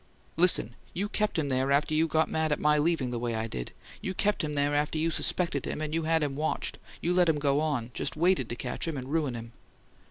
[0.35, 3.45] "Listen: you kept him there after you got mad at my leaving the way I
[3.45, 3.71] did.
[4.01, 7.29] You kept him there after you suspected him; and you had him watched; you let
[7.29, 9.51] him go on; just waited to catch him and ruin him!"